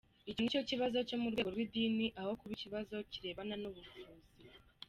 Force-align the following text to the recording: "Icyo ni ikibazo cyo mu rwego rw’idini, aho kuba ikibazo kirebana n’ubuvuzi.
"Icyo 0.29 0.43
ni 0.43 0.49
ikibazo 0.65 0.97
cyo 1.07 1.17
mu 1.21 1.27
rwego 1.33 1.49
rw’idini, 1.53 2.07
aho 2.19 2.31
kuba 2.39 2.53
ikibazo 2.57 2.95
kirebana 3.11 3.55
n’ubuvuzi. 3.57 4.19